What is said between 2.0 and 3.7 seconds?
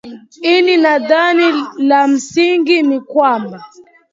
msingi ni kwamba